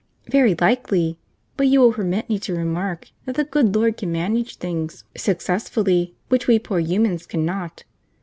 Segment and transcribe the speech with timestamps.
[0.31, 1.19] "Very likely;
[1.57, 6.15] but you will permit me to remark that the good Lord can manage things successfully
[6.27, 7.83] which we poor humans cannot.